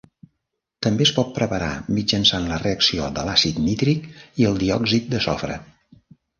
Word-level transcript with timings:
També 0.85 1.05
es 1.09 1.11
pot 1.17 1.29
preparar 1.35 1.67
mitjançant 1.99 2.49
la 2.53 2.59
reacció 2.65 3.11
de 3.19 3.27
l'àcid 3.29 3.61
nítric 3.69 4.11
i 4.43 4.51
el 4.53 4.61
diòxid 4.67 5.15
de 5.15 5.25
sofre. 5.31 5.63